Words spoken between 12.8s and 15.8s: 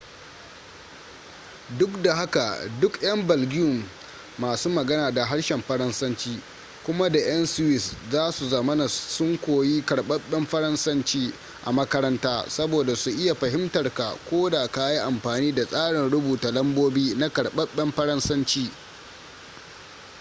su iya fahimtarka ko da ka yi amfani da